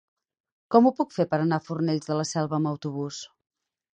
[0.75, 3.23] Com ho puc fer per anar a Fornells de la Selva amb autobús?